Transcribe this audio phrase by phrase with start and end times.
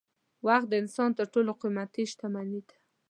[0.47, 2.75] وخت د انسان تر ټولو قېمتي شتمني ده.